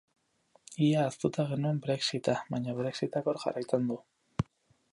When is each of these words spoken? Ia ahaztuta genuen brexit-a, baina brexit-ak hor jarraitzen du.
Ia 0.85 1.01
ahaztuta 1.01 1.45
genuen 1.51 1.81
brexit-a, 1.83 2.35
baina 2.55 2.75
brexit-ak 2.79 3.29
hor 3.33 3.41
jarraitzen 3.45 3.87
du. 3.93 3.99